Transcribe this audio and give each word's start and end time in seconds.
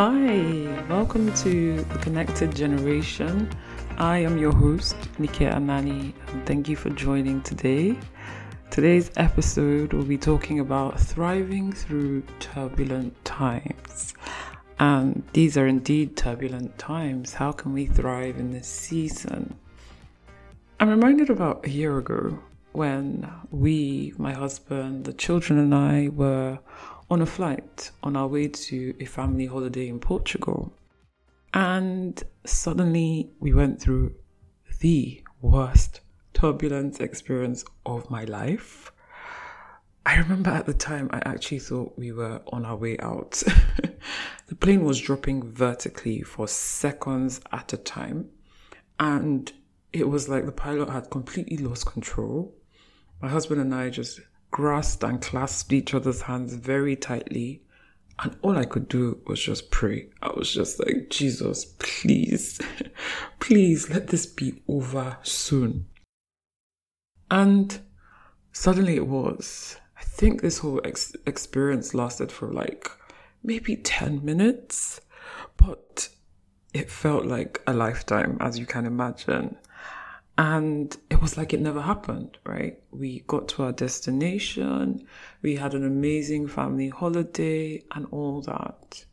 Hi, 0.00 0.84
welcome 0.88 1.34
to 1.34 1.82
the 1.82 1.98
Connected 1.98 2.54
Generation. 2.54 3.50
I 3.96 4.18
am 4.18 4.38
your 4.38 4.52
host, 4.52 4.94
Nikia 5.18 5.52
Anani, 5.52 6.12
and 6.28 6.46
thank 6.46 6.68
you 6.68 6.76
for 6.76 6.88
joining 6.90 7.42
today. 7.42 7.98
Today's 8.70 9.10
episode 9.16 9.92
will 9.92 10.04
be 10.04 10.16
talking 10.16 10.60
about 10.60 11.00
thriving 11.00 11.72
through 11.72 12.22
turbulent 12.38 13.12
times. 13.24 14.14
And 14.78 15.24
these 15.32 15.56
are 15.58 15.66
indeed 15.66 16.16
turbulent 16.16 16.78
times. 16.78 17.34
How 17.34 17.50
can 17.50 17.72
we 17.72 17.86
thrive 17.86 18.38
in 18.38 18.52
this 18.52 18.68
season? 18.68 19.58
I'm 20.78 20.90
reminded 20.90 21.28
about 21.28 21.66
a 21.66 21.70
year 21.70 21.98
ago 21.98 22.38
when 22.70 23.28
we, 23.50 24.12
my 24.16 24.32
husband, 24.32 25.06
the 25.06 25.12
children, 25.12 25.58
and 25.58 25.74
I 25.74 26.10
were 26.10 26.60
on 27.10 27.22
a 27.22 27.26
flight 27.26 27.90
on 28.02 28.16
our 28.16 28.26
way 28.26 28.48
to 28.48 28.94
a 29.00 29.04
family 29.04 29.46
holiday 29.46 29.88
in 29.88 29.98
Portugal. 29.98 30.72
And 31.54 32.22
suddenly 32.44 33.30
we 33.40 33.52
went 33.52 33.80
through 33.80 34.14
the 34.80 35.22
worst 35.40 36.00
turbulence 36.34 37.00
experience 37.00 37.64
of 37.86 38.10
my 38.10 38.24
life. 38.24 38.92
I 40.04 40.16
remember 40.16 40.50
at 40.50 40.66
the 40.66 40.74
time 40.74 41.10
I 41.12 41.18
actually 41.24 41.58
thought 41.58 41.98
we 41.98 42.12
were 42.12 42.40
on 42.48 42.64
our 42.64 42.76
way 42.76 42.98
out. 42.98 43.42
the 44.46 44.54
plane 44.54 44.84
was 44.84 45.00
dropping 45.00 45.50
vertically 45.52 46.22
for 46.22 46.48
seconds 46.48 47.40
at 47.52 47.72
a 47.72 47.76
time, 47.76 48.28
and 48.98 49.52
it 49.92 50.08
was 50.08 50.28
like 50.28 50.46
the 50.46 50.52
pilot 50.52 50.88
had 50.88 51.10
completely 51.10 51.58
lost 51.58 51.86
control. 51.86 52.54
My 53.20 53.28
husband 53.28 53.60
and 53.60 53.74
I 53.74 53.90
just 53.90 54.20
grasped 54.50 55.02
and 55.02 55.20
clasped 55.20 55.72
each 55.72 55.94
other's 55.94 56.22
hands 56.22 56.54
very 56.54 56.96
tightly. 56.96 57.62
And 58.20 58.36
all 58.42 58.58
I 58.58 58.64
could 58.64 58.88
do 58.88 59.20
was 59.26 59.40
just 59.40 59.70
pray. 59.70 60.08
I 60.20 60.32
was 60.36 60.52
just 60.52 60.78
like, 60.80 61.08
Jesus, 61.10 61.64
please, 61.78 62.60
please 63.40 63.90
let 63.90 64.08
this 64.08 64.26
be 64.26 64.62
over 64.66 65.18
soon. 65.22 65.86
And 67.30 67.80
suddenly 68.52 68.96
it 68.96 69.06
was. 69.06 69.76
I 69.96 70.02
think 70.02 70.40
this 70.40 70.58
whole 70.58 70.80
ex- 70.84 71.14
experience 71.26 71.94
lasted 71.94 72.32
for 72.32 72.52
like 72.52 72.90
maybe 73.42 73.76
10 73.76 74.24
minutes, 74.24 75.00
but 75.56 76.08
it 76.74 76.90
felt 76.90 77.24
like 77.24 77.62
a 77.66 77.72
lifetime, 77.72 78.36
as 78.40 78.58
you 78.58 78.66
can 78.66 78.84
imagine. 78.84 79.56
And 80.38 80.96
it 81.10 81.20
was 81.20 81.36
like 81.36 81.52
it 81.52 81.60
never 81.60 81.82
happened, 81.82 82.38
right? 82.46 82.80
We 82.92 83.24
got 83.26 83.48
to 83.48 83.64
our 83.64 83.72
destination, 83.72 85.04
we 85.42 85.56
had 85.56 85.74
an 85.74 85.84
amazing 85.84 86.46
family 86.46 86.90
holiday, 86.90 87.82
and 87.90 88.06
all 88.12 88.40
that. 88.42 89.04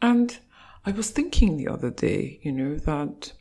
And 0.00 0.38
I 0.86 0.92
was 0.92 1.10
thinking 1.10 1.58
the 1.58 1.68
other 1.68 1.90
day, 1.90 2.40
you 2.42 2.52
know, 2.52 2.76
that 2.76 3.34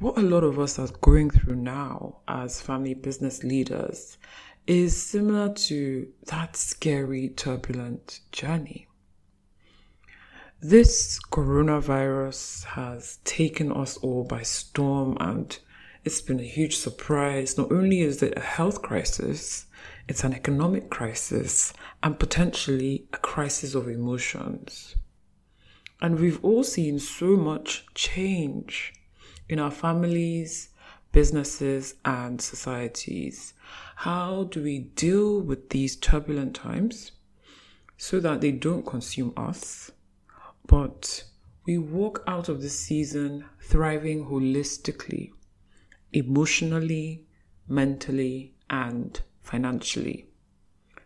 what 0.00 0.18
a 0.18 0.22
lot 0.22 0.42
of 0.42 0.58
us 0.58 0.80
are 0.80 0.88
going 1.00 1.30
through 1.30 1.54
now 1.54 2.22
as 2.26 2.60
family 2.60 2.94
business 2.94 3.44
leaders 3.44 4.18
is 4.66 5.00
similar 5.00 5.54
to 5.54 6.08
that 6.26 6.56
scary, 6.56 7.28
turbulent 7.28 8.18
journey. 8.32 8.88
This 10.60 11.20
coronavirus 11.30 12.64
has 12.64 13.18
taken 13.24 13.70
us 13.70 13.96
all 13.98 14.24
by 14.24 14.42
storm 14.42 15.16
and 15.20 15.56
it's 16.04 16.20
been 16.20 16.40
a 16.40 16.44
huge 16.44 16.76
surprise. 16.76 17.56
Not 17.56 17.70
only 17.70 18.00
is 18.00 18.22
it 18.22 18.36
a 18.36 18.40
health 18.40 18.82
crisis, 18.82 19.66
it's 20.08 20.24
an 20.24 20.34
economic 20.34 20.90
crisis 20.90 21.72
and 22.02 22.18
potentially 22.18 23.06
a 23.12 23.18
crisis 23.18 23.74
of 23.74 23.88
emotions. 23.88 24.96
And 26.00 26.18
we've 26.18 26.44
all 26.44 26.64
seen 26.64 26.98
so 26.98 27.36
much 27.36 27.86
change 27.94 28.92
in 29.48 29.60
our 29.60 29.70
families, 29.70 30.70
businesses, 31.12 31.94
and 32.04 32.40
societies. 32.40 33.54
How 33.96 34.44
do 34.44 34.62
we 34.62 34.80
deal 34.80 35.40
with 35.40 35.70
these 35.70 35.94
turbulent 35.94 36.56
times 36.56 37.12
so 37.96 38.18
that 38.18 38.40
they 38.40 38.50
don't 38.50 38.84
consume 38.84 39.32
us, 39.36 39.92
but 40.66 41.22
we 41.64 41.78
walk 41.78 42.24
out 42.26 42.48
of 42.48 42.60
this 42.60 42.76
season 42.76 43.44
thriving 43.60 44.26
holistically 44.26 45.30
emotionally, 46.12 47.26
mentally, 47.68 48.54
and 48.70 49.20
financially, 49.40 50.26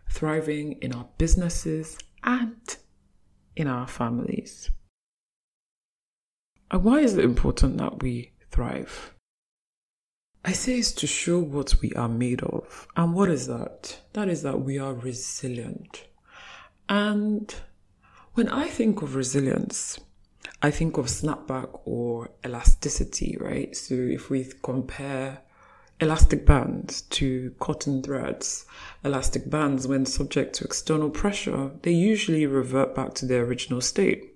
thriving 0.08 0.72
in 0.82 0.94
our 0.94 1.08
businesses 1.18 1.98
and 2.22 2.76
in 3.54 3.66
our 3.66 3.86
families. 3.86 4.70
And 6.70 6.84
why 6.84 7.00
is 7.00 7.16
it 7.16 7.24
important 7.24 7.78
that 7.78 8.02
we 8.02 8.32
thrive? 8.50 9.14
I 10.44 10.52
say 10.52 10.78
it's 10.78 10.92
to 10.92 11.06
show 11.06 11.40
what 11.40 11.80
we 11.80 11.92
are 11.94 12.08
made 12.08 12.40
of. 12.42 12.86
And 12.96 13.14
what 13.14 13.30
is 13.30 13.48
that? 13.48 13.98
That 14.12 14.28
is 14.28 14.42
that 14.42 14.60
we 14.60 14.78
are 14.78 14.94
resilient. 14.94 16.04
And 16.88 17.52
when 18.34 18.48
I 18.48 18.68
think 18.68 19.02
of 19.02 19.16
resilience, 19.16 19.98
I 20.62 20.70
think 20.70 20.96
of 20.96 21.06
snapback 21.06 21.80
or 21.84 22.30
elasticity, 22.44 23.36
right? 23.40 23.76
So 23.76 23.94
if 23.94 24.30
we 24.30 24.50
compare 24.62 25.42
elastic 26.00 26.44
bands 26.44 27.02
to 27.02 27.54
cotton 27.58 28.02
threads, 28.02 28.66
elastic 29.04 29.48
bands, 29.48 29.86
when 29.86 30.06
subject 30.06 30.54
to 30.56 30.64
external 30.64 31.10
pressure, 31.10 31.70
they 31.82 31.92
usually 31.92 32.46
revert 32.46 32.94
back 32.94 33.14
to 33.14 33.26
their 33.26 33.44
original 33.44 33.80
state. 33.80 34.34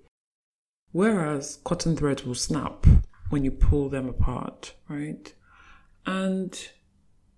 Whereas 0.91 1.59
cotton 1.63 1.95
threads 1.95 2.25
will 2.25 2.35
snap 2.35 2.85
when 3.29 3.43
you 3.43 3.51
pull 3.51 3.89
them 3.89 4.09
apart, 4.09 4.73
right? 4.89 5.33
And 6.05 6.57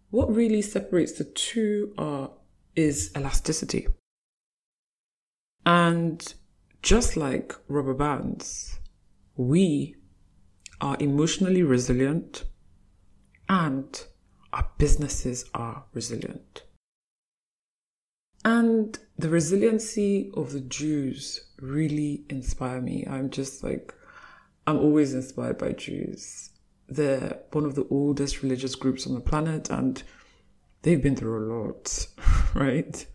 what 0.10 0.34
really 0.34 0.62
separates 0.62 1.14
the 1.14 1.26
two 1.26 1.94
are 1.98 2.32
is 2.76 3.12
elasticity. 3.16 3.88
And 5.66 6.34
just 6.84 7.16
like 7.16 7.56
rubber 7.70 7.94
bands, 7.94 8.78
we 9.38 9.96
are 10.82 10.98
emotionally 11.00 11.64
resilient 11.64 12.44
and 13.48 14.06
our 14.52 14.70
businesses 14.78 15.46
are 15.54 15.86
resilient. 15.94 16.64
And 18.46 19.00
the 19.18 19.30
resiliency 19.30 20.30
of 20.36 20.52
the 20.52 20.60
Jews 20.60 21.52
really 21.62 22.26
inspire 22.30 22.82
me. 22.82 23.08
I'm 23.10 23.30
just 23.30 23.64
like, 23.64 23.94
I'm 24.68 24.78
always 24.78 25.14
inspired 25.14 25.58
by 25.58 25.72
Jews. 25.72 26.50
They're 26.90 27.40
one 27.54 27.64
of 27.64 27.76
the 27.76 27.88
oldest 27.90 28.44
religious 28.44 28.76
groups 28.76 29.08
on 29.08 29.14
the 29.14 29.22
planet 29.22 29.70
and 29.70 30.04
they've 30.82 31.02
been 31.02 31.16
through 31.16 31.40
a 31.40 31.48
lot, 31.56 32.08
right? 32.54 33.06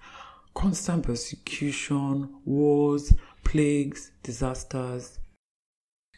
Constant 0.54 1.04
persecution, 1.04 2.34
wars, 2.46 3.12
plagues, 3.48 4.12
disasters. 4.22 5.18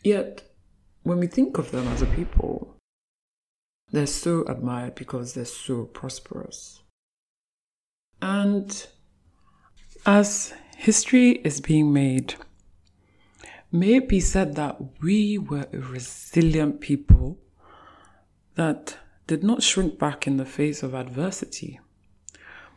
Yet, 0.03 0.43
when 1.05 1.21
we 1.21 1.29
think 1.29 1.59
of 1.59 1.71
them 1.71 1.87
as 1.87 2.03
a 2.03 2.07
people, 2.07 2.77
they're 3.93 4.07
so 4.09 4.43
admired 4.47 4.97
because 4.97 5.35
they're 5.35 5.45
so 5.45 5.85
prosperous. 5.85 6.83
And 8.21 8.85
as 10.05 10.53
history 10.77 11.41
is 11.45 11.61
being 11.61 11.93
made, 11.93 12.35
may 13.71 13.95
it 13.95 14.09
be 14.09 14.19
said 14.19 14.57
that 14.57 14.81
we 15.01 15.39
were 15.39 15.69
a 15.73 15.79
resilient 15.79 16.81
people 16.81 17.39
that 18.57 18.97
did 19.29 19.45
not 19.45 19.63
shrink 19.63 20.01
back 20.01 20.27
in 20.27 20.37
the 20.37 20.45
face 20.45 20.83
of 20.83 20.95
adversity, 20.95 21.79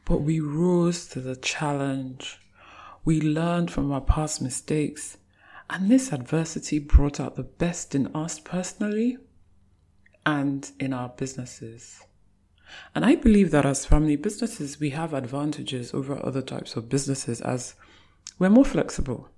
but 0.06 0.22
we 0.22 0.39
rose 0.39 1.07
to 1.07 1.19
the 1.19 1.36
challenge 1.36 2.39
we 3.05 3.19
learned 3.19 3.69
from 3.69 3.91
our 3.91 4.01
past 4.01 4.41
mistakes, 4.41 5.17
and 5.69 5.89
this 5.89 6.11
adversity 6.13 6.79
brought 6.79 7.19
out 7.19 7.35
the 7.35 7.44
best 7.44 7.95
in 7.95 8.07
us 8.15 8.39
personally 8.39 9.17
and 10.25 10.71
in 10.79 10.94
our 10.94 11.09
businesses. 11.09 12.01
And 12.95 13.05
I 13.05 13.15
believe 13.15 13.51
that 13.51 13.65
as 13.65 13.85
family 13.85 14.15
businesses, 14.15 14.79
we 14.79 14.91
have 14.91 15.13
advantages 15.13 15.94
over 15.94 16.23
other 16.25 16.41
types 16.41 16.75
of 16.75 16.89
businesses 16.89 17.41
as 17.41 17.75
we're 18.39 18.50
more 18.50 18.65
flexible, 18.65 19.29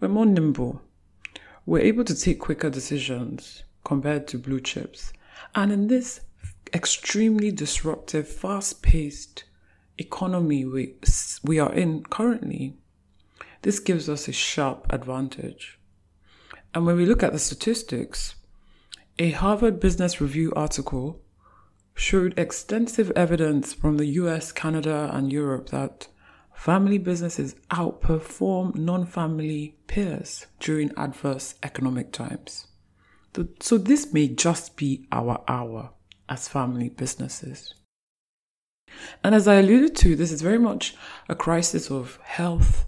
we're 0.00 0.08
more 0.08 0.26
nimble, 0.26 0.82
we're 1.66 1.80
able 1.80 2.04
to 2.04 2.14
take 2.14 2.38
quicker 2.38 2.70
decisions 2.70 3.64
compared 3.84 4.28
to 4.28 4.38
blue 4.38 4.60
chips. 4.60 5.12
And 5.54 5.72
in 5.72 5.88
this 5.88 6.20
extremely 6.74 7.50
disruptive, 7.50 8.28
fast 8.28 8.82
paced 8.82 9.44
economy 9.96 10.64
we, 10.64 10.94
we 11.42 11.58
are 11.58 11.72
in 11.72 12.04
currently, 12.04 12.76
this 13.62 13.80
gives 13.80 14.08
us 14.08 14.28
a 14.28 14.32
sharp 14.32 14.86
advantage. 14.90 15.78
And 16.74 16.86
when 16.86 16.96
we 16.96 17.06
look 17.06 17.22
at 17.22 17.32
the 17.32 17.38
statistics, 17.38 18.34
a 19.18 19.30
Harvard 19.30 19.80
Business 19.80 20.20
Review 20.20 20.52
article 20.54 21.20
showed 21.94 22.38
extensive 22.38 23.10
evidence 23.16 23.74
from 23.74 23.96
the 23.96 24.06
US, 24.06 24.52
Canada, 24.52 25.10
and 25.12 25.32
Europe 25.32 25.70
that 25.70 26.06
family 26.54 26.98
businesses 26.98 27.54
outperform 27.70 28.74
non 28.76 29.06
family 29.06 29.76
peers 29.86 30.46
during 30.60 30.92
adverse 30.96 31.54
economic 31.62 32.12
times. 32.12 32.66
So, 33.60 33.78
this 33.78 34.12
may 34.12 34.28
just 34.28 34.76
be 34.76 35.06
our 35.12 35.42
hour 35.48 35.90
as 36.28 36.48
family 36.48 36.88
businesses. 36.88 37.74
And 39.22 39.34
as 39.34 39.46
I 39.46 39.56
alluded 39.56 39.96
to, 39.96 40.16
this 40.16 40.32
is 40.32 40.42
very 40.42 40.58
much 40.58 40.94
a 41.28 41.34
crisis 41.34 41.90
of 41.90 42.18
health, 42.22 42.86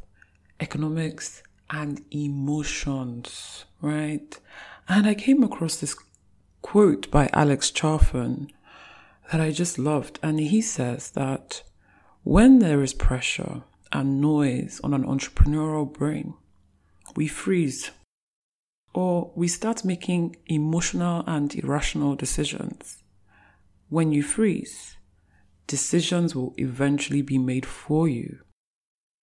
economics, 0.61 1.43
and 1.71 2.05
emotions, 2.11 3.65
right? 3.81 4.39
And 4.89 5.07
I 5.07 5.15
came 5.15 5.43
across 5.43 5.77
this 5.77 5.97
quote 6.63 7.11
by 7.11 7.31
Alex 7.33 7.71
Charfen 7.71 8.51
that 9.31 9.41
I 9.41 9.53
just 9.53 9.79
loved. 9.79 10.19
And 10.23 10.41
he 10.41 10.61
says 10.61 11.11
that 11.13 11.63
when 12.25 12.59
there 12.59 12.83
is 12.83 12.93
pressure 12.93 13.63
and 13.93 14.21
noise 14.21 14.81
on 14.83 14.93
an 14.95 15.05
entrepreneurial 15.05 15.91
brain, 15.91 16.35
we 17.17 17.27
freeze 17.29 17.91
or 18.93 19.33
we 19.37 19.47
start 19.47 19.85
making 19.85 20.37
emotional 20.47 21.23
and 21.27 21.55
irrational 21.55 22.17
decisions. 22.17 23.03
When 23.89 24.13
you 24.13 24.23
freeze, 24.23 24.97
decisions 25.67 26.35
will 26.35 26.55
eventually 26.57 27.23
be 27.23 27.39
made 27.39 27.67
for 27.67 28.09
you. 28.09 28.41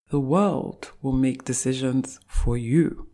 The 0.09 0.19
world 0.19 0.91
will 1.01 1.11
make 1.13 1.43
decisions 1.43 2.19
for 2.27 2.57
you. 2.57 3.07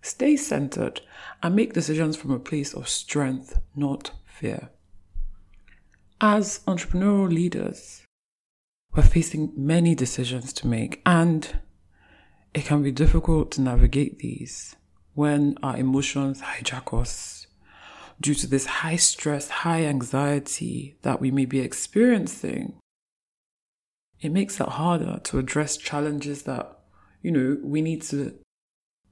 Stay 0.00 0.36
centered 0.36 1.00
and 1.42 1.54
make 1.54 1.72
decisions 1.72 2.16
from 2.16 2.30
a 2.30 2.38
place 2.38 2.72
of 2.72 2.88
strength, 2.88 3.58
not 3.74 4.12
fear. 4.24 4.70
As 6.20 6.60
entrepreneurial 6.66 7.28
leaders, 7.32 8.02
we're 8.94 9.02
facing 9.02 9.52
many 9.56 9.94
decisions 9.94 10.54
to 10.54 10.66
make, 10.66 11.02
and 11.04 11.58
it 12.54 12.64
can 12.64 12.82
be 12.82 12.92
difficult 12.92 13.50
to 13.52 13.60
navigate 13.60 14.20
these 14.20 14.74
when 15.12 15.58
our 15.62 15.76
emotions 15.76 16.40
hijack 16.40 16.98
us 16.98 17.46
due 18.20 18.34
to 18.34 18.46
this 18.46 18.66
high 18.66 18.96
stress, 18.96 19.48
high 19.48 19.84
anxiety 19.84 20.96
that 21.02 21.20
we 21.20 21.30
may 21.30 21.44
be 21.44 21.60
experiencing. 21.60 22.78
It 24.20 24.32
makes 24.32 24.60
it 24.60 24.68
harder 24.68 25.20
to 25.24 25.38
address 25.38 25.76
challenges 25.76 26.42
that, 26.42 26.78
you 27.22 27.30
know, 27.30 27.58
we 27.62 27.82
need 27.82 28.02
to 28.02 28.34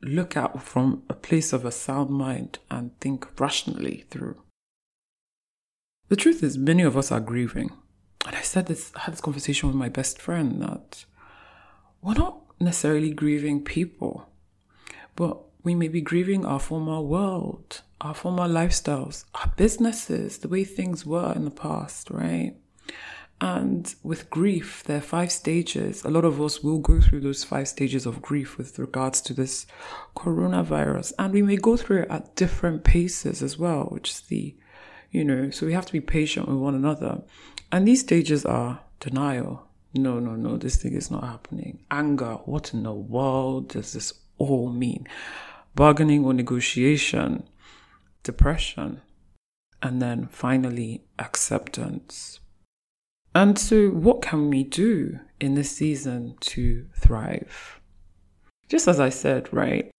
look 0.02 0.36
at 0.36 0.62
from 0.62 1.02
a 1.08 1.14
place 1.14 1.52
of 1.52 1.64
a 1.64 1.70
sound 1.70 2.10
mind 2.10 2.58
and 2.70 2.98
think 3.00 3.40
rationally 3.40 4.04
through. 4.10 4.40
The 6.08 6.16
truth 6.16 6.42
is, 6.42 6.58
many 6.58 6.82
of 6.82 6.96
us 6.96 7.10
are 7.10 7.20
grieving. 7.20 7.70
And 8.26 8.36
I 8.36 8.42
said 8.42 8.66
this, 8.66 8.92
I 8.96 9.00
had 9.00 9.14
this 9.14 9.20
conversation 9.20 9.68
with 9.68 9.76
my 9.76 9.88
best 9.88 10.20
friend 10.20 10.62
that 10.62 11.04
we're 12.00 12.14
not 12.14 12.40
necessarily 12.60 13.12
grieving 13.12 13.62
people, 13.62 14.28
but 15.16 15.40
we 15.62 15.74
may 15.74 15.88
be 15.88 16.00
grieving 16.00 16.44
our 16.44 16.60
former 16.60 17.00
world, 17.00 17.82
our 18.00 18.14
former 18.14 18.46
lifestyles, 18.46 19.24
our 19.34 19.52
businesses, 19.56 20.38
the 20.38 20.48
way 20.48 20.64
things 20.64 21.06
were 21.06 21.32
in 21.32 21.44
the 21.44 21.50
past, 21.50 22.10
right? 22.10 22.54
And 23.44 23.94
with 24.02 24.30
grief, 24.30 24.82
there 24.84 24.96
are 24.96 25.02
five 25.02 25.30
stages. 25.30 26.02
A 26.02 26.08
lot 26.08 26.24
of 26.24 26.40
us 26.40 26.62
will 26.62 26.78
go 26.78 26.98
through 26.98 27.20
those 27.20 27.44
five 27.44 27.68
stages 27.68 28.06
of 28.06 28.22
grief 28.22 28.56
with 28.56 28.78
regards 28.78 29.20
to 29.20 29.34
this 29.34 29.66
coronavirus. 30.16 31.12
And 31.18 31.34
we 31.34 31.42
may 31.42 31.56
go 31.56 31.76
through 31.76 32.04
it 32.04 32.10
at 32.10 32.36
different 32.36 32.84
paces 32.84 33.42
as 33.42 33.58
well, 33.58 33.84
which 33.90 34.12
is 34.12 34.20
the 34.22 34.56
you 35.10 35.24
know, 35.24 35.50
so 35.50 35.66
we 35.66 35.74
have 35.74 35.84
to 35.84 35.92
be 35.92 36.00
patient 36.00 36.48
with 36.48 36.56
one 36.56 36.74
another. 36.74 37.20
And 37.70 37.86
these 37.86 38.00
stages 38.00 38.46
are 38.46 38.80
denial. 38.98 39.68
No, 39.92 40.18
no, 40.18 40.36
no, 40.36 40.56
this 40.56 40.76
thing 40.76 40.94
is 40.94 41.10
not 41.10 41.24
happening. 41.24 41.84
Anger. 41.90 42.38
What 42.46 42.72
in 42.72 42.82
the 42.82 42.94
world 42.94 43.68
does 43.68 43.92
this 43.92 44.14
all 44.38 44.70
mean? 44.70 45.06
Bargaining 45.74 46.24
or 46.24 46.32
negotiation. 46.32 47.46
Depression. 48.22 49.02
And 49.82 50.00
then 50.00 50.28
finally, 50.28 51.04
acceptance. 51.18 52.40
And 53.34 53.58
so, 53.58 53.88
what 53.88 54.22
can 54.22 54.48
we 54.48 54.62
do 54.62 55.18
in 55.40 55.54
this 55.54 55.70
season 55.70 56.36
to 56.40 56.86
thrive? 56.96 57.80
Just 58.68 58.86
as 58.88 59.00
I 59.00 59.08
said, 59.08 59.52
right? 59.52 59.90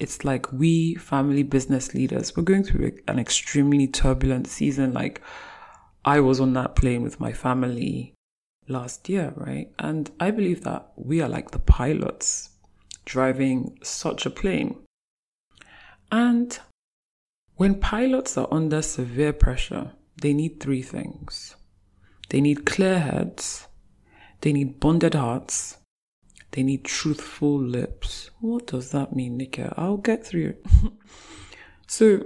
it's 0.00 0.24
like 0.24 0.50
we 0.50 0.94
family 0.94 1.42
business 1.42 1.94
leaders, 1.94 2.34
we're 2.34 2.42
going 2.42 2.64
through 2.64 2.92
an 3.06 3.18
extremely 3.18 3.86
turbulent 3.86 4.46
season. 4.48 4.94
Like 4.94 5.20
I 6.04 6.20
was 6.20 6.40
on 6.40 6.54
that 6.54 6.74
plane 6.74 7.02
with 7.02 7.20
my 7.20 7.32
family 7.32 8.14
last 8.66 9.08
year, 9.10 9.34
right? 9.36 9.70
And 9.78 10.10
I 10.18 10.30
believe 10.30 10.64
that 10.64 10.90
we 10.96 11.20
are 11.20 11.28
like 11.28 11.50
the 11.50 11.58
pilots 11.58 12.50
driving 13.04 13.78
such 13.82 14.24
a 14.24 14.30
plane. 14.30 14.78
And 16.10 16.58
when 17.56 17.74
pilots 17.74 18.38
are 18.38 18.48
under 18.50 18.80
severe 18.80 19.34
pressure, 19.34 19.92
they 20.22 20.32
need 20.32 20.60
three 20.60 20.82
things 20.82 21.56
they 22.30 22.40
need 22.40 22.64
clear 22.64 22.98
heads, 22.98 23.68
they 24.40 24.52
need 24.52 24.80
bonded 24.80 25.14
hearts, 25.14 25.76
they 26.52 26.62
need 26.62 26.84
truthful 26.84 27.60
lips. 27.60 28.30
What 28.40 28.68
does 28.68 28.90
that 28.90 29.14
mean, 29.14 29.36
Nika? 29.36 29.74
I'll 29.76 29.98
get 29.98 30.26
through 30.26 30.48
it. 30.48 30.66
so, 31.86 32.24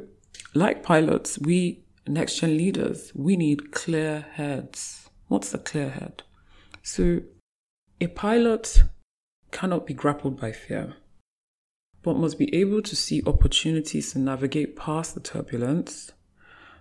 like 0.55 0.83
pilots, 0.83 1.39
we 1.39 1.85
next 2.07 2.37
gen 2.37 2.57
leaders, 2.57 3.13
we 3.15 3.37
need 3.37 3.73
clear 3.73 4.27
heads. 4.33 5.09
What's 5.29 5.53
a 5.55 5.59
clear 5.59 5.91
head? 5.91 6.23
So, 6.83 7.21
a 8.01 8.07
pilot 8.09 8.85
cannot 9.51 9.87
be 9.87 9.95
grappled 9.95 10.39
by 10.39 10.53
fear, 10.53 10.97
but 12.03 12.17
must 12.17 12.39
be 12.39 12.55
able 12.55 12.83
to 12.83 12.95
see 12.97 13.23
opportunities 13.27 14.13
to 14.13 14.19
navigate 14.19 14.77
past 14.77 15.15
the 15.15 15.21
turbulence, 15.21 16.13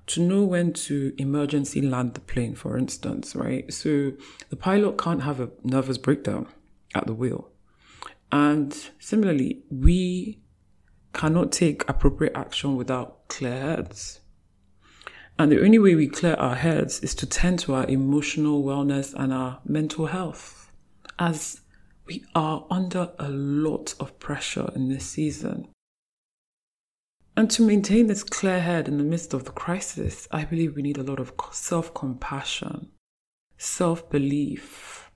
to 0.07 0.21
know 0.21 0.44
when 0.44 0.73
to 0.73 1.13
emergency 1.17 1.81
land 1.81 2.13
the 2.13 2.19
plane, 2.21 2.55
for 2.55 2.77
instance, 2.77 3.35
right? 3.35 3.71
So 3.73 4.11
the 4.50 4.55
pilot 4.55 4.97
can't 4.97 5.23
have 5.23 5.39
a 5.39 5.50
nervous 5.63 5.97
breakdown 5.97 6.47
at 6.94 7.07
the 7.07 7.13
wheel. 7.13 7.50
And 8.31 8.75
similarly, 9.00 9.63
we 9.69 10.39
cannot 11.13 11.51
take 11.51 11.88
appropriate 11.88 12.36
action 12.36 12.75
without 12.75 13.27
clear 13.27 13.60
heads. 13.60 14.19
And 15.39 15.51
the 15.51 15.63
only 15.63 15.79
way 15.79 15.95
we 15.95 16.07
clear 16.07 16.36
our 16.36 16.55
heads 16.55 17.00
is 17.00 17.15
to 17.15 17.25
tend 17.25 17.60
to 17.60 17.74
our 17.74 17.88
emotional 17.88 18.63
wellness 18.63 19.13
and 19.13 19.33
our 19.33 19.62
mental 19.65 20.07
health, 20.07 20.72
as 21.17 21.62
we 22.05 22.24
are 22.36 22.65
under 22.69 23.12
a 23.17 23.29
lot 23.29 23.95
of 24.00 24.19
pressure 24.19 24.69
in 24.75 24.89
this 24.89 25.05
season. 25.05 25.69
And 27.35 27.49
to 27.51 27.63
maintain 27.63 28.07
this 28.07 28.23
clear 28.23 28.59
head 28.59 28.87
in 28.87 28.97
the 28.97 29.03
midst 29.03 29.33
of 29.33 29.45
the 29.45 29.51
crisis, 29.51 30.27
I 30.31 30.45
believe 30.45 30.75
we 30.75 30.83
need 30.83 30.99
a 30.99 31.03
lot 31.03 31.19
of 31.19 31.33
self 31.51 31.91
compassion, 31.93 32.91
self 33.57 34.07
belief, 34.11 35.09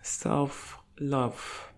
self 0.00 0.78
love. 1.00 1.72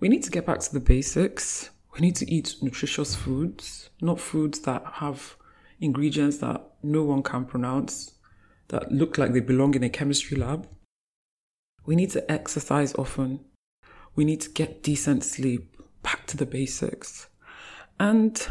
We 0.00 0.08
need 0.08 0.24
to 0.24 0.30
get 0.30 0.46
back 0.46 0.58
to 0.60 0.72
the 0.72 0.80
basics. 0.80 1.70
We 1.94 2.00
need 2.00 2.16
to 2.16 2.30
eat 2.30 2.56
nutritious 2.62 3.14
foods, 3.14 3.90
not 4.00 4.20
foods 4.20 4.60
that 4.60 4.82
have 4.94 5.36
ingredients 5.80 6.38
that 6.38 6.60
no 6.82 7.04
one 7.04 7.22
can 7.22 7.44
pronounce, 7.44 8.12
that 8.68 8.90
look 8.90 9.18
like 9.18 9.32
they 9.32 9.40
belong 9.40 9.74
in 9.74 9.84
a 9.84 9.90
chemistry 9.90 10.36
lab. 10.36 10.66
We 11.86 11.94
need 11.96 12.10
to 12.10 12.30
exercise 12.30 12.94
often. 12.94 13.40
We 14.16 14.24
need 14.24 14.40
to 14.42 14.50
get 14.50 14.82
decent 14.82 15.22
sleep, 15.22 15.76
back 16.02 16.26
to 16.28 16.36
the 16.36 16.46
basics. 16.46 17.28
And 17.98 18.46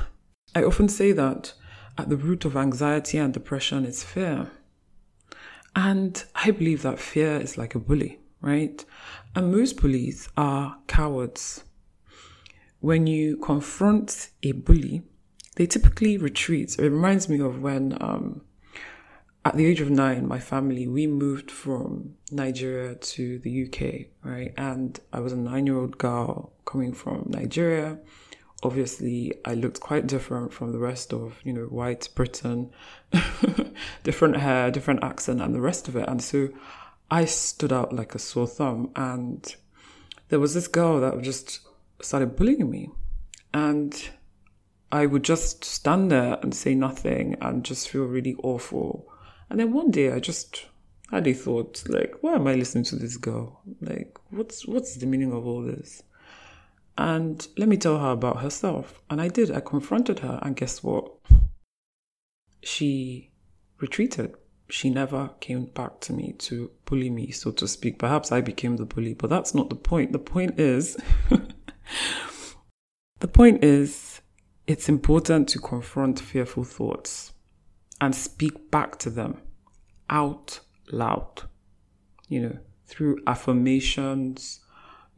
I 0.55 0.63
often 0.63 0.89
say 0.89 1.11
that 1.11 1.53
at 1.97 2.09
the 2.09 2.17
root 2.17 2.45
of 2.45 2.55
anxiety 2.55 3.17
and 3.17 3.33
depression 3.33 3.85
is 3.85 4.03
fear. 4.03 4.51
And 5.75 6.23
I 6.35 6.51
believe 6.51 6.81
that 6.81 6.99
fear 6.99 7.37
is 7.39 7.57
like 7.57 7.75
a 7.75 7.79
bully 7.79 8.19
right? 8.41 8.83
And 9.35 9.51
most 9.51 9.81
bullies 9.81 10.29
are 10.37 10.77
cowards. 10.87 11.63
When 12.79 13.07
you 13.07 13.37
confront 13.37 14.29
a 14.43 14.53
bully, 14.53 15.03
they 15.55 15.65
typically 15.65 16.17
retreat. 16.17 16.77
It 16.79 16.89
reminds 16.89 17.27
me 17.27 17.39
of 17.41 17.61
when, 17.61 17.97
um, 18.01 18.41
at 19.43 19.57
the 19.57 19.65
age 19.65 19.81
of 19.81 19.89
nine, 19.89 20.27
my 20.27 20.39
family, 20.39 20.87
we 20.87 21.07
moved 21.07 21.51
from 21.51 22.15
Nigeria 22.31 22.95
to 22.95 23.39
the 23.39 23.65
UK, 23.65 24.07
right? 24.23 24.53
And 24.57 24.99
I 25.11 25.19
was 25.19 25.33
a 25.33 25.37
nine 25.37 25.65
year 25.65 25.77
old 25.77 25.97
girl 25.97 26.53
coming 26.65 26.93
from 26.93 27.25
Nigeria. 27.27 27.99
Obviously, 28.61 29.33
I 29.45 29.53
looked 29.53 29.79
quite 29.79 30.07
different 30.07 30.51
from 30.51 30.73
the 30.73 30.79
rest 30.79 31.13
of, 31.13 31.39
you 31.43 31.53
know, 31.53 31.63
white 31.63 32.09
Britain, 32.13 32.71
different 34.03 34.37
hair, 34.37 34.69
different 34.69 35.03
accent, 35.03 35.41
and 35.41 35.55
the 35.55 35.61
rest 35.61 35.87
of 35.87 35.95
it. 35.95 36.07
And 36.09 36.21
so 36.21 36.49
I 37.09 37.25
stood 37.25 37.71
out 37.71 37.93
like 37.93 38.15
a 38.15 38.19
sore 38.19 38.47
thumb. 38.47 38.91
And 38.95 39.55
there 40.27 40.39
was 40.39 40.53
this 40.53 40.67
girl 40.67 40.99
that 40.99 41.21
just 41.21 41.61
started 42.01 42.35
bullying 42.35 42.69
me. 42.69 42.89
And 43.53 44.09
I 44.91 45.05
would 45.05 45.23
just 45.23 45.63
stand 45.63 46.11
there 46.11 46.37
and 46.41 46.53
say 46.53 46.75
nothing 46.75 47.35
and 47.41 47.63
just 47.63 47.89
feel 47.89 48.05
really 48.05 48.35
awful. 48.43 49.07
And 49.49 49.59
then 49.59 49.71
one 49.71 49.91
day 49.91 50.11
I 50.11 50.19
just 50.19 50.65
had 51.11 51.27
a 51.27 51.33
thought 51.33 51.83
like, 51.87 52.15
why 52.21 52.33
am 52.33 52.47
I 52.47 52.55
listening 52.55 52.83
to 52.85 52.95
this 52.95 53.17
girl? 53.17 53.61
Like, 53.81 54.17
what's 54.29 54.67
what's 54.67 54.95
the 54.95 55.05
meaning 55.05 55.31
of 55.31 55.45
all 55.45 55.61
this? 55.61 56.03
And 56.99 57.47
let 57.57 57.69
me 57.69 57.77
tell 57.77 57.97
her 57.97 58.11
about 58.11 58.41
herself. 58.41 59.01
And 59.09 59.21
I 59.21 59.29
did. 59.29 59.51
I 59.51 59.61
confronted 59.61 60.19
her, 60.19 60.37
and 60.41 60.53
guess 60.53 60.83
what? 60.83 61.09
She 62.61 63.31
retreated. 63.79 64.35
She 64.69 64.89
never 64.89 65.29
came 65.39 65.67
back 65.67 66.01
to 66.01 66.13
me 66.13 66.33
to 66.39 66.71
bully 66.83 67.09
me, 67.09 67.31
so 67.31 67.51
to 67.51 67.69
speak. 67.69 67.99
Perhaps 67.99 68.33
I 68.33 68.41
became 68.41 68.75
the 68.75 68.85
bully, 68.85 69.13
but 69.13 69.29
that's 69.29 69.55
not 69.55 69.69
the 69.69 69.77
point. 69.77 70.11
The 70.11 70.19
point 70.19 70.59
is, 70.59 70.97
the 73.19 73.27
point 73.29 73.63
is, 73.63 74.19
it's 74.67 74.89
important 74.89 75.47
to 75.49 75.59
confront 75.59 76.19
fearful 76.19 76.65
thoughts 76.65 77.31
and 78.01 78.13
speak 78.13 78.69
back 78.71 78.99
to 78.99 79.09
them 79.09 79.41
out 80.09 80.59
loud, 80.91 81.43
you 82.27 82.41
know, 82.41 82.57
through 82.87 83.19
affirmations, 83.25 84.59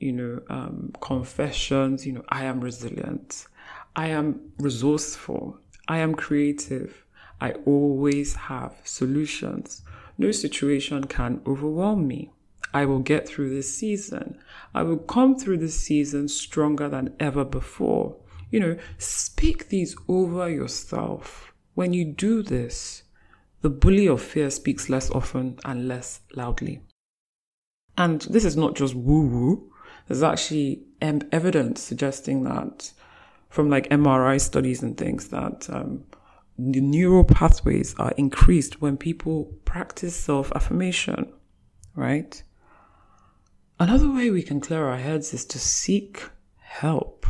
you 0.02 0.12
know, 0.12 0.42
um, 0.50 0.94
confessions, 1.02 2.06
you 2.06 2.14
know, 2.14 2.24
I 2.30 2.46
am 2.46 2.60
resilient, 2.60 3.48
I 3.96 4.08
am 4.08 4.52
resourceful, 4.58 5.58
I 5.88 6.00
am 6.00 6.16
creative, 6.16 7.06
I 7.40 7.54
always 7.66 8.36
have 8.36 8.76
solutions. 8.84 9.84
No 10.18 10.32
situation 10.32 11.06
can 11.06 11.42
overwhelm 11.48 12.08
me. 12.08 12.32
I 12.74 12.86
will 12.86 13.00
get 13.00 13.28
through 13.28 13.50
this 13.50 13.76
season. 13.76 14.38
I 14.74 14.84
will 14.84 14.98
come 15.00 15.36
through 15.36 15.58
this 15.58 15.80
season 15.80 16.28
stronger 16.28 16.88
than 16.88 17.16
ever 17.20 17.44
before. 17.44 18.16
You 18.50 18.60
know, 18.60 18.78
speak 18.98 19.70
these 19.70 19.96
over 20.08 20.50
yourself. 20.50 21.54
When 21.74 21.94
you 21.94 22.06
do 22.06 22.44
this, 22.44 23.04
the 23.62 23.70
bully 23.70 24.08
of 24.08 24.22
fear 24.22 24.50
speaks 24.50 24.90
less 24.90 25.10
often 25.12 25.58
and 25.66 25.88
less 25.88 26.22
loudly. 26.36 26.82
And 27.98 28.22
this 28.22 28.46
is 28.46 28.58
not 28.58 28.76
just 28.76 28.96
woo 28.96 29.28
woo. 29.28 29.71
There's 30.12 30.24
actually 30.24 30.82
evidence 31.02 31.80
suggesting 31.80 32.44
that 32.44 32.92
from 33.48 33.70
like 33.70 33.88
MRI 33.88 34.42
studies 34.42 34.84
and 34.84 34.98
things 34.98 35.30
that 35.30 35.70
um, 35.70 36.04
the 36.60 36.82
neural 36.82 37.24
pathways 37.24 37.96
are 37.98 38.12
increased 38.18 38.82
when 38.82 38.98
people 38.98 39.46
practice 39.64 40.14
self 40.14 40.52
affirmation, 40.52 41.32
right? 41.96 42.44
Another 43.80 44.12
way 44.12 44.30
we 44.30 44.44
can 44.44 44.60
clear 44.60 44.86
our 44.86 44.98
heads 44.98 45.34
is 45.34 45.46
to 45.46 45.58
seek 45.58 46.30
help. 46.58 47.26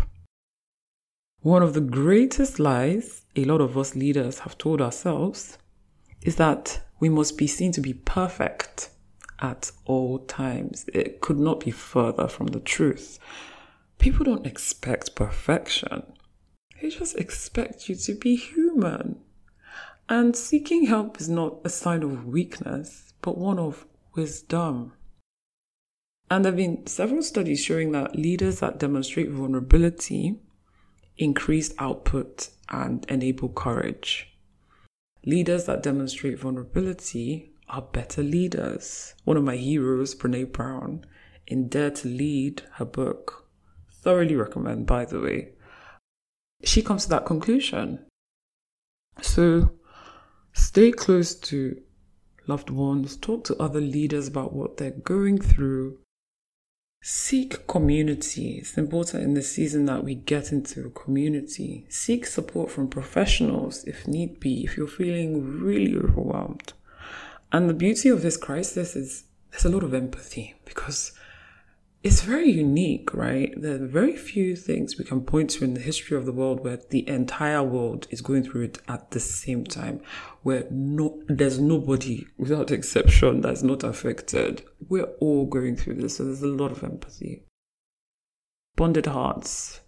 One 1.42 1.62
of 1.62 1.76
the 1.76 1.82
greatest 1.82 2.60
lies 2.60 3.26
a 3.36 3.44
lot 3.46 3.62
of 3.62 3.78
us 3.78 3.96
leaders 3.96 4.40
have 4.40 4.58
told 4.58 4.82
ourselves 4.82 5.60
is 6.24 6.38
that 6.38 6.82
we 7.00 7.10
must 7.10 7.38
be 7.38 7.46
seen 7.46 7.72
to 7.74 7.82
be 7.82 7.94
perfect 7.94 8.90
at 9.42 9.72
all 9.86 10.20
times. 10.20 10.86
It 10.94 11.22
could 11.22 11.40
not 11.40 11.62
be 11.62 11.72
further 11.72 12.28
from 12.28 12.48
the 12.48 12.60
truth. 12.60 13.20
People 13.98 14.26
don't 14.26 14.46
expect 14.46 15.16
perfection. 15.16 16.04
They 16.82 16.90
just 16.90 17.16
expect 17.18 17.90
you 17.90 17.96
to 17.96 18.14
be 18.14 18.36
human. 18.36 19.20
And 20.10 20.36
seeking 20.36 20.86
help 20.86 21.22
is 21.22 21.30
not 21.30 21.60
a 21.64 21.70
sign 21.70 22.04
of 22.04 22.26
weakness, 22.26 23.14
but 23.22 23.38
one 23.38 23.60
of 23.60 23.86
wisdom. 24.16 24.94
And 26.30 26.44
there 26.44 26.52
have 26.52 26.58
been 26.58 26.88
several 26.88 27.24
studies 27.24 27.64
showing 27.64 27.92
that 27.92 28.16
leaders 28.16 28.60
that 28.60 28.80
demonstrate 28.80 29.30
vulnerability 29.30 30.40
increase 31.18 31.74
output 31.78 32.50
and 32.70 33.06
enable 33.10 33.50
courage. 33.50 34.34
Leaders 35.26 35.66
that 35.66 35.84
demonstrate 35.84 36.40
vulnerability 36.40 37.51
are 37.72 37.82
better 37.82 38.22
leaders. 38.22 39.16
One 39.24 39.38
of 39.38 39.44
my 39.44 39.56
heroes, 39.56 40.14
Brene 40.14 40.52
Brown, 40.52 41.06
in 41.48 41.70
Dare 41.70 41.92
to 41.92 42.08
Lead, 42.08 42.64
her 42.74 42.86
book, 42.86 43.48
thoroughly 44.04 44.36
recommend, 44.36 44.86
by 44.86 45.06
the 45.06 45.20
way, 45.20 45.54
she 46.64 46.82
comes 46.82 47.04
to 47.04 47.10
that 47.10 47.26
conclusion. 47.26 48.06
So 49.22 49.72
stay 50.54 50.92
close 50.92 51.34
to 51.36 51.82
loved 52.48 52.70
ones, 52.70 53.16
talk 53.16 53.46
to 53.46 53.56
other 53.58 53.82
leaders 53.82 54.28
about 54.28 54.54
what 54.54 54.78
they're 54.78 54.92
going 54.92 55.40
through. 55.40 55.98
Seek 57.04 57.66
community. 57.66 58.60
It's 58.60 58.78
important 58.78 59.24
in 59.24 59.34
the 59.34 59.42
season 59.42 59.86
that 59.86 60.04
we 60.04 60.14
get 60.14 60.52
into 60.52 60.86
a 60.86 60.90
community. 60.92 61.88
Seek 61.90 62.28
support 62.28 62.70
from 62.70 62.90
professionals 62.90 63.84
if 63.86 64.08
need 64.08 64.40
be, 64.40 64.64
if 64.64 64.78
you're 64.78 64.88
feeling 64.88 65.60
really 65.62 65.96
overwhelmed. 65.98 66.74
And 67.52 67.70
the 67.70 67.74
beauty 67.74 68.10
of 68.10 68.22
this 68.22 68.38
crisis 68.38 68.96
is 68.96 69.26
there's 69.52 69.66
a 69.66 69.70
lot 69.70 69.84
of 69.84 69.94
empathy 69.94 70.56
because 70.66 71.12
it's 72.04 72.22
very 72.22 72.50
unique, 72.50 73.14
right? 73.14 73.54
There 73.56 73.76
are 73.76 73.88
very 73.88 74.16
few 74.16 74.56
things 74.56 74.98
we 74.98 75.06
can 75.06 75.22
point 75.22 75.52
to 75.52 75.64
in 75.64 75.76
the 75.76 75.82
history 75.82 76.18
of 76.18 76.26
the 76.26 76.32
world 76.32 76.64
where 76.64 76.80
the 76.90 77.08
entire 77.08 77.62
world 77.62 78.08
is 78.10 78.22
going 78.22 78.44
through 78.44 78.64
it 78.64 78.80
at 78.88 79.12
the 79.12 79.20
same 79.20 79.66
time, 79.66 80.02
where 80.42 80.66
no, 80.72 81.22
there's 81.28 81.60
nobody 81.60 82.26
without 82.38 82.72
exception 82.72 83.42
that's 83.42 83.62
not 83.62 83.84
affected. 83.84 84.64
We're 84.90 85.12
all 85.20 85.46
going 85.46 85.76
through 85.76 85.96
this, 85.96 86.18
so 86.18 86.24
there's 86.24 86.42
a 86.42 86.48
lot 86.48 86.72
of 86.72 86.84
empathy. 86.84 87.44
Bonded 88.76 89.06
hearts. 89.06 89.82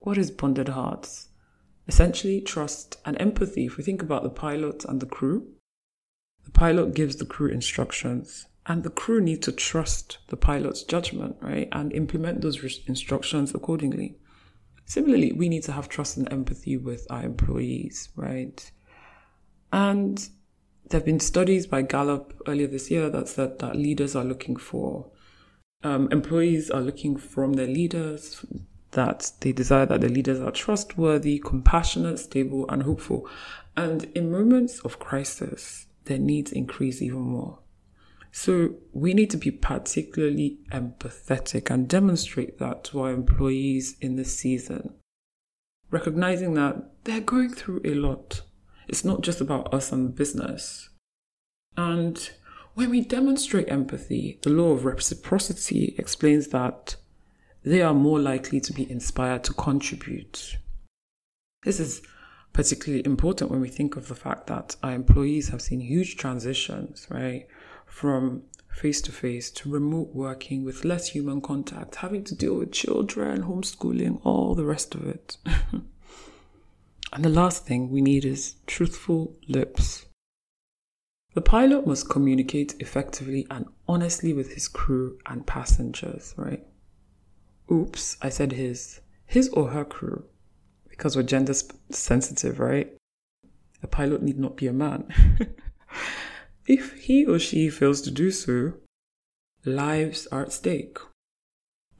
What 0.00 0.18
is 0.18 0.32
bonded 0.32 0.70
hearts? 0.70 1.28
Essentially, 1.86 2.40
trust 2.40 2.96
and 3.04 3.20
empathy. 3.20 3.66
If 3.66 3.76
we 3.76 3.84
think 3.84 4.02
about 4.02 4.24
the 4.24 4.30
pilot 4.30 4.84
and 4.84 5.00
the 5.00 5.06
crew, 5.06 5.46
the 6.44 6.50
pilot 6.50 6.94
gives 6.94 7.16
the 7.16 7.26
crew 7.26 7.48
instructions 7.48 8.46
and 8.66 8.82
the 8.82 8.90
crew 8.90 9.20
need 9.20 9.42
to 9.42 9.52
trust 9.52 10.18
the 10.28 10.36
pilot's 10.36 10.82
judgment, 10.82 11.36
right? 11.40 11.68
And 11.72 11.92
implement 11.92 12.40
those 12.40 12.80
instructions 12.86 13.54
accordingly. 13.54 14.16
Similarly, 14.86 15.32
we 15.32 15.48
need 15.48 15.62
to 15.64 15.72
have 15.72 15.88
trust 15.88 16.16
and 16.16 16.30
empathy 16.32 16.76
with 16.76 17.06
our 17.10 17.24
employees, 17.24 18.08
right? 18.16 18.70
And 19.72 20.18
there 20.88 21.00
have 21.00 21.06
been 21.06 21.20
studies 21.20 21.66
by 21.66 21.82
Gallup 21.82 22.34
earlier 22.46 22.66
this 22.66 22.90
year 22.90 23.10
that 23.10 23.28
said 23.28 23.58
that 23.58 23.76
leaders 23.76 24.14
are 24.14 24.24
looking 24.24 24.56
for, 24.56 25.10
um, 25.82 26.08
employees 26.10 26.70
are 26.70 26.80
looking 26.80 27.16
from 27.16 27.54
their 27.54 27.66
leaders 27.66 28.44
that 28.92 29.32
they 29.40 29.52
desire 29.52 29.86
that 29.86 30.00
the 30.00 30.08
leaders 30.08 30.40
are 30.40 30.50
trustworthy, 30.50 31.38
compassionate, 31.38 32.18
stable, 32.18 32.64
and 32.68 32.82
hopeful. 32.84 33.28
And 33.76 34.04
in 34.14 34.30
moments 34.30 34.78
of 34.80 34.98
crisis, 34.98 35.86
their 36.04 36.18
needs 36.18 36.52
increase 36.52 37.00
even 37.02 37.20
more. 37.20 37.60
So 38.32 38.74
we 38.92 39.14
need 39.14 39.30
to 39.30 39.36
be 39.36 39.50
particularly 39.52 40.58
empathetic 40.72 41.70
and 41.70 41.88
demonstrate 41.88 42.58
that 42.58 42.82
to 42.84 43.02
our 43.02 43.12
employees 43.12 43.96
in 44.00 44.16
this 44.16 44.36
season. 44.36 44.94
Recognizing 45.90 46.54
that 46.54 47.04
they're 47.04 47.20
going 47.20 47.50
through 47.50 47.80
a 47.84 47.94
lot. 47.94 48.40
It's 48.88 49.04
not 49.04 49.20
just 49.20 49.40
about 49.40 49.72
us 49.72 49.92
and 49.92 50.06
the 50.08 50.12
business. 50.12 50.88
And 51.76 52.30
when 52.74 52.90
we 52.90 53.02
demonstrate 53.02 53.68
empathy, 53.68 54.40
the 54.42 54.50
law 54.50 54.72
of 54.72 54.84
reciprocity 54.84 55.94
explains 55.96 56.48
that 56.48 56.96
they 57.64 57.82
are 57.82 57.94
more 57.94 58.18
likely 58.18 58.60
to 58.60 58.72
be 58.72 58.90
inspired 58.90 59.44
to 59.44 59.54
contribute. 59.54 60.56
This 61.62 61.78
is 61.78 62.02
particularly 62.54 63.04
important 63.04 63.50
when 63.50 63.60
we 63.60 63.68
think 63.68 63.96
of 63.96 64.08
the 64.08 64.14
fact 64.14 64.46
that 64.46 64.76
our 64.82 64.92
employees 64.92 65.50
have 65.50 65.60
seen 65.60 65.80
huge 65.80 66.16
transitions, 66.16 67.06
right? 67.10 67.46
from 67.94 68.42
face 68.68 69.00
to 69.00 69.12
face 69.12 69.52
to 69.52 69.70
remote 69.70 70.08
working 70.12 70.64
with 70.64 70.84
less 70.84 71.06
human 71.10 71.40
contact, 71.40 71.94
having 71.94 72.24
to 72.24 72.34
deal 72.34 72.56
with 72.56 72.72
children, 72.72 73.44
homeschooling, 73.44 74.20
all 74.24 74.56
the 74.56 74.64
rest 74.64 74.96
of 74.96 75.06
it. 75.06 75.36
and 77.12 77.24
the 77.24 77.28
last 77.28 77.64
thing 77.64 77.88
we 77.88 78.00
need 78.00 78.24
is 78.24 78.56
truthful 78.66 79.36
lips. 79.46 80.06
The 81.34 81.40
pilot 81.40 81.86
must 81.86 82.10
communicate 82.10 82.74
effectively 82.80 83.46
and 83.48 83.66
honestly 83.86 84.32
with 84.32 84.54
his 84.54 84.66
crew 84.66 85.16
and 85.26 85.46
passengers, 85.46 86.34
right? 86.36 86.66
Oops, 87.70 88.16
I 88.20 88.28
said 88.28 88.52
his. 88.52 89.00
His 89.24 89.48
or 89.50 89.68
her 89.68 89.84
crew. 89.84 90.24
Because 90.96 91.16
we're 91.16 91.24
gender 91.24 91.54
sensitive, 91.90 92.60
right? 92.60 92.92
A 93.82 93.86
pilot 93.86 94.22
need 94.22 94.38
not 94.38 94.56
be 94.56 94.66
a 94.66 94.72
man. 94.72 95.08
If 96.66 96.94
he 96.94 97.26
or 97.26 97.38
she 97.38 97.68
fails 97.68 98.00
to 98.02 98.10
do 98.10 98.30
so, 98.30 98.74
lives 99.66 100.26
are 100.28 100.42
at 100.42 100.52
stake. 100.52 100.98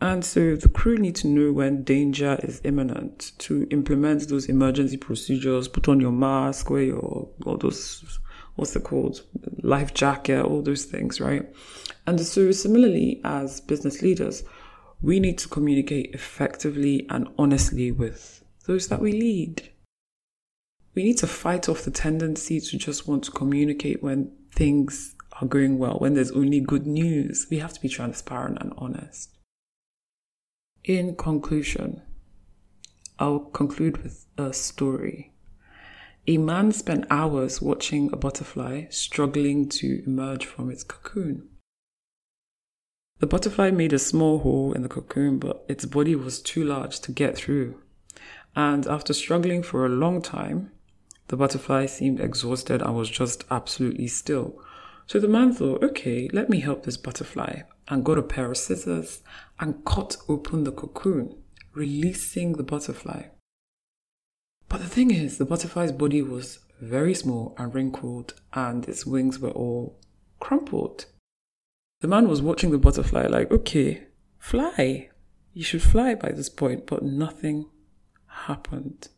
And 0.01 0.25
so 0.25 0.57
the 0.57 0.69
crew 0.69 0.97
need 0.97 1.17
to 1.17 1.29
know 1.29 1.53
when 1.53 1.85
danger 1.85 2.39
is 2.43 2.61
imminent 2.65 3.33
to 3.39 3.67
implement 3.71 4.29
those 4.29 4.47
emergency 4.47 4.97
procedures, 4.97 5.69
put 5.69 5.89
on 5.89 6.01
your 6.01 6.13
mask, 6.13 6.71
wear 6.71 6.83
your, 6.83 7.29
all 7.45 7.57
those, 7.59 8.19
what's 8.57 8.75
it 8.75 8.85
called? 8.85 9.23
Life 9.63 9.95
jacket, 9.95 10.45
all 10.45 10.63
those 10.63 10.85
things, 10.85 11.21
right? 11.21 11.47
And 12.07 12.21
so 12.21 12.51
similarly 12.51 13.21
as 13.25 13.61
business 13.61 14.03
leaders, 14.03 14.45
we 15.01 15.21
need 15.21 15.39
to 15.39 15.49
communicate 15.49 16.15
effectively 16.15 17.07
and 17.11 17.29
honestly 17.39 17.93
with 17.93 18.44
those 18.67 18.89
that 18.89 19.01
we 19.01 19.13
lead. 19.13 19.71
We 20.95 21.03
need 21.03 21.19
to 21.19 21.27
fight 21.27 21.69
off 21.69 21.83
the 21.83 21.91
tendency 21.91 22.61
to 22.61 22.79
just 22.79 23.09
want 23.09 23.25
to 23.25 23.33
communicate 23.33 24.03
when 24.03 24.33
things 24.53 25.15
are 25.41 25.47
going 25.47 25.79
well, 25.79 25.99
when 25.99 26.15
there's 26.15 26.31
only 26.31 26.61
good 26.61 26.87
news. 26.87 27.47
We 27.51 27.59
have 27.59 27.73
to 27.73 27.81
be 27.81 27.89
transparent 27.89 28.59
and 28.61 28.73
honest. 28.79 29.31
In 30.85 31.17
conclusion, 31.17 32.03
I'll 33.19 33.41
conclude 33.41 34.03
with 34.03 34.27
a 34.39 34.53
story. 34.53 35.33
A 36.27 36.39
man 36.39 36.73
spent 36.73 37.07
hours 37.11 37.61
watching 37.61 38.11
a 38.13 38.17
butterfly 38.17 38.87
struggling 38.91 39.69
to 39.71 40.03
emerge 40.07 40.47
from 40.47 40.71
its 40.71 40.85
cocoon. 40.85 41.49
The 43.19 43.27
butterfly 43.27 43.71
made 43.71 43.93
a 43.93 43.99
small 43.99 44.39
hole 44.41 44.73
in 44.73 44.83
the 44.83 44.89
cocoon, 44.89 45.39
but 45.39 45.65
its 45.69 45.85
body 45.85 46.15
was 46.15 46.41
too 46.41 46.65
large 46.65 47.01
to 47.01 47.13
get 47.13 47.37
through. 47.37 47.81
And 48.57 48.87
after 48.87 49.13
struggling 49.13 49.63
for 49.63 49.85
a 49.85 49.91
long 49.91 50.23
time, 50.23 50.71
the 51.29 51.37
butterfly 51.37 51.87
seemed 51.87 52.21
exhausted 52.21 52.83
and 52.83 52.95
was 52.95 53.11
just 53.11 53.45
absolutely 53.51 54.07
still. 54.07 54.61
So 55.07 55.19
the 55.19 55.29
man 55.29 55.53
thought, 55.53 55.83
okay, 55.83 56.29
let 56.33 56.49
me 56.49 56.61
help 56.61 56.85
this 56.85 56.97
butterfly, 56.97 57.63
and 57.89 58.05
got 58.05 58.19
a 58.19 58.23
pair 58.23 58.51
of 58.51 58.57
scissors 58.57 59.23
and 59.61 59.85
cut 59.85 60.17
open 60.29 60.65
the 60.65 60.73
cocoon, 60.73 61.37
releasing 61.75 62.53
the 62.53 62.63
butterfly. 62.63 63.25
But 64.69 64.81
the 64.81 64.89
thing 64.89 65.11
is, 65.11 65.39
the 65.39 65.45
butterfly's 65.45 65.93
body 65.93 66.23
was 66.23 66.61
very 66.81 67.15
small 67.15 67.55
and 67.59 67.75
wrinkled, 67.75 68.35
and 68.53 68.89
its 68.89 69.05
wings 69.05 69.39
were 69.39 69.51
all 69.51 69.99
crumpled. 70.41 71.07
The 72.01 72.09
man 72.09 72.29
was 72.29 72.43
watching 72.43 72.71
the 72.71 72.79
butterfly 72.79 73.27
like, 73.27 73.51
okay, 73.51 74.05
fly. 74.39 75.11
You 75.53 75.65
should 75.65 75.83
fly 75.83 76.15
by 76.15 76.33
this 76.33 76.49
point, 76.49 76.87
but 76.87 77.03
nothing 77.03 77.67
happened. 78.47 79.09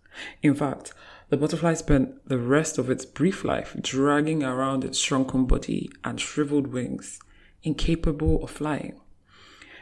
In 0.43 0.55
fact, 0.55 0.93
the 1.29 1.37
butterfly 1.37 1.75
spent 1.75 2.29
the 2.29 2.39
rest 2.39 2.79
of 2.79 2.89
its 2.89 3.05
brief 3.05 3.45
life 3.45 3.77
dragging 3.81 4.43
around 4.43 4.85
its 4.85 4.99
shrunken 4.99 5.47
body 5.47 5.91
and 6.05 6.21
shriveled 6.21 6.69
wings, 6.69 7.19
incapable 7.63 8.43
of 8.45 8.51
flying. 8.51 9.01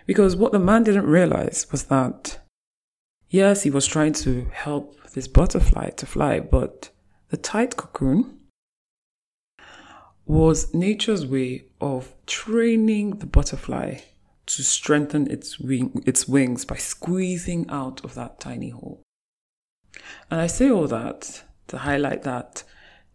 Because 0.07 0.37
what 0.37 0.53
the 0.53 0.59
man 0.59 0.85
didn't 0.85 1.07
realize 1.07 1.67
was 1.71 1.85
that, 1.85 2.41
yes, 3.29 3.63
he 3.63 3.71
was 3.71 3.87
trying 3.87 4.13
to 4.15 4.47
help 4.53 5.11
this 5.13 5.29
butterfly 5.29 5.91
to 5.91 6.07
fly, 6.07 6.41
but 6.41 6.91
the 7.29 7.37
tight 7.37 7.77
cocoon 7.77 8.41
was 10.27 10.73
nature's 10.73 11.27
way 11.27 11.67
of 11.81 12.15
training 12.27 13.19
the 13.19 13.27
butterfly 13.27 13.99
to 14.47 14.63
strengthen 14.63 15.31
its 15.31 15.59
wing, 15.59 16.03
its 16.07 16.27
wings 16.27 16.65
by 16.65 16.77
squeezing 16.77 17.67
out 17.69 18.05
of 18.05 18.15
that 18.15 18.41
tiny 18.41 18.71
hole. 18.71 19.03
And 20.31 20.41
I 20.41 20.47
say 20.47 20.71
all 20.71 20.89
that 20.89 21.43
to 21.69 21.79
highlight 21.79 22.23
that 22.23 22.65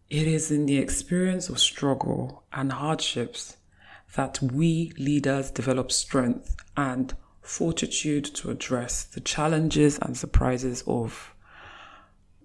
it 0.10 0.27
is 0.27 0.51
in 0.51 0.65
the 0.65 0.77
experience 0.77 1.50
of 1.50 1.60
struggle 1.60 2.43
and 2.51 2.72
hardships 2.72 3.58
that 4.15 4.41
we 4.41 4.91
leaders 4.98 5.51
develop 5.51 5.91
strength 5.91 6.55
and 6.75 7.13
fortitude 7.41 8.25
to 8.25 8.50
address 8.50 9.03
the 9.03 9.19
challenges 9.19 10.00
and 10.00 10.17
surprises 10.17 10.84
of 10.88 11.36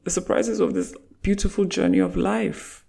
the 0.04 0.10
surprises 0.10 0.60
of 0.60 0.74
this 0.74 0.94
beautiful 1.22 1.64
journey 1.64 1.98
of 1.98 2.16
life. 2.16 2.84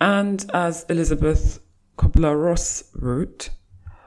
And 0.00 0.44
as 0.52 0.84
Elizabeth 0.90 1.60
Kubler 1.96 2.42
Ross 2.42 2.84
wrote, 2.94 3.50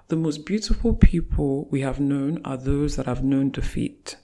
the 0.07 0.15
most 0.15 0.45
beautiful 0.45 0.93
people 0.93 1.67
we 1.71 1.81
have 1.81 1.99
known 1.99 2.41
are 2.45 2.57
those 2.57 2.95
that 2.95 3.07
have 3.07 3.23
known 3.23 3.49
defeat, 3.49 4.17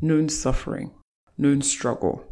known 0.00 0.28
suffering, 0.28 0.92
known 1.36 1.62
struggle, 1.62 2.24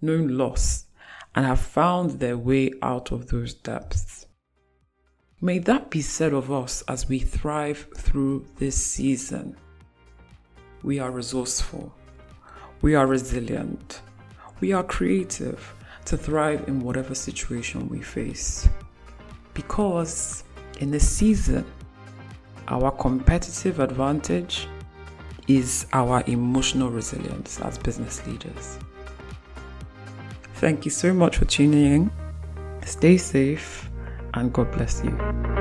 known 0.00 0.28
loss, 0.36 0.86
and 1.34 1.46
have 1.46 1.60
found 1.60 2.12
their 2.12 2.36
way 2.36 2.72
out 2.82 3.12
of 3.12 3.28
those 3.28 3.54
depths. 3.54 4.26
May 5.40 5.58
that 5.60 5.90
be 5.90 6.02
said 6.02 6.32
of 6.32 6.52
us 6.52 6.82
as 6.88 7.08
we 7.08 7.18
thrive 7.18 7.88
through 7.96 8.46
this 8.58 8.76
season. 8.76 9.56
We 10.82 10.98
are 10.98 11.10
resourceful, 11.10 11.94
we 12.82 12.94
are 12.94 13.06
resilient, 13.06 14.02
we 14.60 14.72
are 14.72 14.84
creative, 14.84 15.74
to 16.06 16.16
thrive 16.16 16.66
in 16.68 16.80
whatever 16.80 17.14
situation 17.14 17.88
we 17.88 18.00
face. 18.00 18.68
Because 19.54 20.44
in 20.80 20.90
this 20.90 21.08
season, 21.08 21.64
our 22.68 22.90
competitive 22.90 23.80
advantage 23.80 24.66
is 25.56 25.86
our 25.92 26.22
emotional 26.28 26.90
resilience 26.90 27.60
as 27.60 27.76
business 27.76 28.24
leaders. 28.26 28.78
Thank 30.54 30.84
you 30.84 30.92
so 30.92 31.12
much 31.12 31.38
for 31.38 31.44
tuning 31.46 31.84
in. 31.84 32.10
Stay 32.84 33.16
safe 33.16 33.90
and 34.34 34.52
God 34.52 34.70
bless 34.70 35.02
you. 35.02 35.59